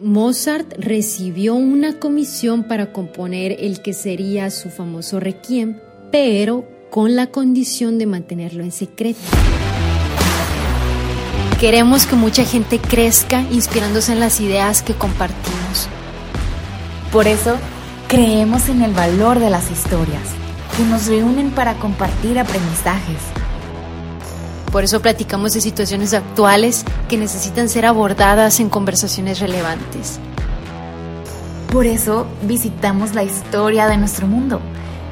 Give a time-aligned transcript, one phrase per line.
[0.00, 5.80] Mozart recibió una comisión para componer el que sería su famoso requiem,
[6.12, 9.18] pero con la condición de mantenerlo en secreto.
[11.58, 15.88] Queremos que mucha gente crezca inspirándose en las ideas que compartimos.
[17.10, 17.56] Por eso,
[18.06, 20.22] creemos en el valor de las historias,
[20.76, 23.47] que nos reúnen para compartir aprendizajes.
[24.72, 30.20] Por eso platicamos de situaciones actuales que necesitan ser abordadas en conversaciones relevantes.
[31.72, 34.60] Por eso visitamos la historia de nuestro mundo,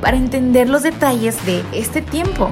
[0.00, 2.50] para entender los detalles de este tiempo.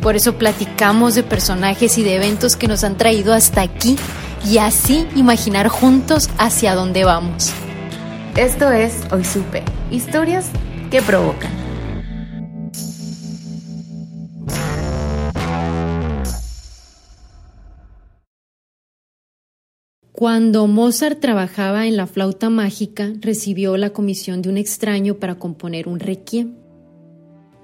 [0.00, 3.96] Por eso platicamos de personajes y de eventos que nos han traído hasta aquí
[4.44, 7.52] y así imaginar juntos hacia dónde vamos.
[8.36, 10.46] Esto es Hoy Supe, historias
[10.90, 11.61] que provocan.
[20.12, 25.88] Cuando Mozart trabajaba en la flauta mágica, recibió la comisión de un extraño para componer
[25.88, 26.52] un requiem.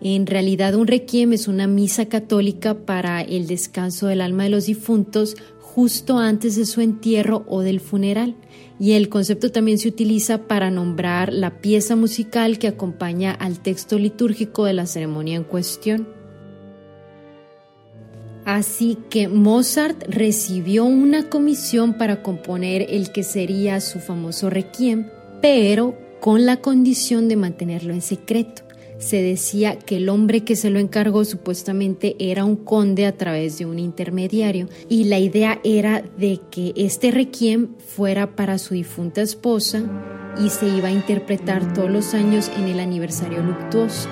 [0.00, 4.64] En realidad un requiem es una misa católica para el descanso del alma de los
[4.64, 8.34] difuntos justo antes de su entierro o del funeral,
[8.80, 13.98] y el concepto también se utiliza para nombrar la pieza musical que acompaña al texto
[13.98, 16.17] litúrgico de la ceremonia en cuestión.
[18.48, 25.10] Así que Mozart recibió una comisión para componer el que sería su famoso requiem,
[25.42, 28.62] pero con la condición de mantenerlo en secreto.
[28.96, 33.58] Se decía que el hombre que se lo encargó supuestamente era un conde a través
[33.58, 39.20] de un intermediario y la idea era de que este requiem fuera para su difunta
[39.20, 39.82] esposa
[40.42, 44.08] y se iba a interpretar todos los años en el aniversario luctuoso.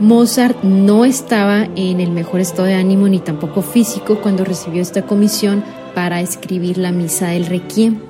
[0.00, 5.02] Mozart no estaba en el mejor estado de ánimo ni tampoco físico cuando recibió esta
[5.02, 5.62] comisión
[5.94, 8.00] para escribir la misa del requiem.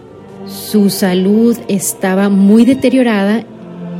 [0.47, 3.43] Su salud estaba muy deteriorada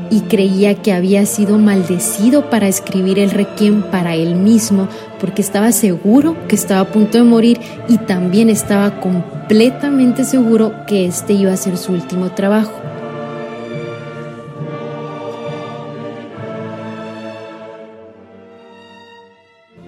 [0.09, 4.87] y creía que había sido maldecido para escribir el requiem para él mismo
[5.19, 11.07] porque estaba seguro que estaba a punto de morir y también estaba completamente seguro que
[11.07, 12.90] este iba a ser su último trabajo.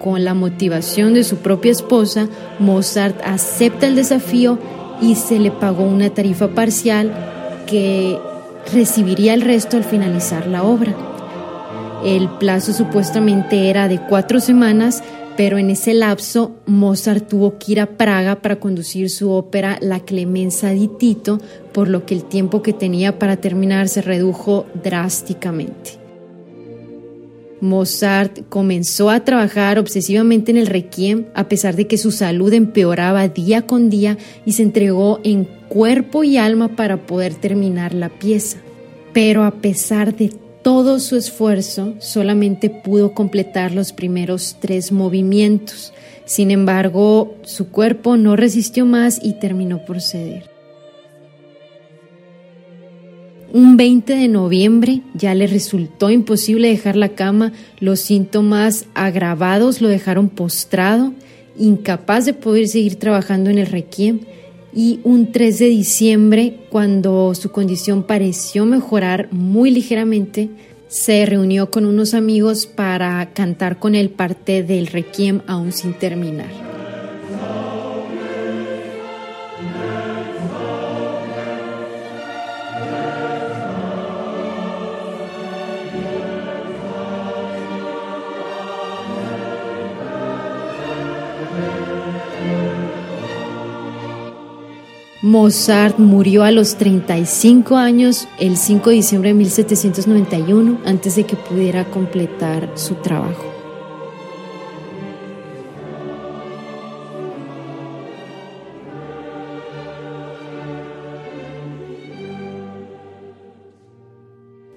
[0.03, 4.59] Con la motivación de su propia esposa, Mozart acepta el desafío
[5.01, 7.13] y se le pagó una tarifa parcial
[7.69, 8.19] que
[8.73, 10.93] recibiría el resto al finalizar la obra.
[12.05, 15.05] El plazo supuestamente era de cuatro semanas,
[15.37, 20.01] pero en ese lapso Mozart tuvo que ir a Praga para conducir su ópera La
[20.01, 21.39] Clemenza di Tito,
[21.73, 26.02] por lo que el tiempo que tenía para terminar se redujo drásticamente.
[27.63, 33.29] Mozart comenzó a trabajar obsesivamente en el requiem a pesar de que su salud empeoraba
[33.29, 38.59] día con día y se entregó en cuerpo y alma para poder terminar la pieza.
[39.13, 45.93] Pero a pesar de todo su esfuerzo, solamente pudo completar los primeros tres movimientos.
[46.25, 50.52] Sin embargo, su cuerpo no resistió más y terminó por ceder.
[53.55, 59.89] Un 20 de noviembre ya le resultó imposible dejar la cama, los síntomas agravados lo
[59.89, 61.13] dejaron postrado,
[61.59, 64.21] incapaz de poder seguir trabajando en el requiem,
[64.75, 70.49] y un 3 de diciembre, cuando su condición pareció mejorar muy ligeramente,
[70.89, 76.72] se reunió con unos amigos para cantar con él parte del requiem aún sin terminar.
[95.33, 101.37] Mozart murió a los 35 años el 5 de diciembre de 1791 antes de que
[101.37, 103.43] pudiera completar su trabajo.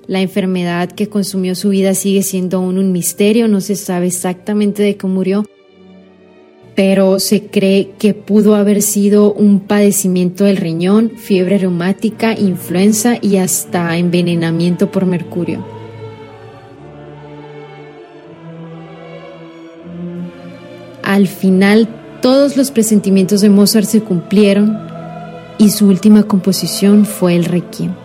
[0.08, 4.84] La enfermedad que consumió su vida sigue siendo aún un misterio, no se sabe exactamente
[4.84, 5.44] de qué murió,
[6.75, 13.38] pero se cree que pudo haber sido un padecimiento del riñón, fiebre reumática, influenza y
[13.38, 15.66] hasta envenenamiento por mercurio.
[21.01, 21.88] Al final,
[22.22, 24.77] todos los presentimientos de Mozart se cumplieron
[25.57, 28.05] y su última composición fue el Requiem.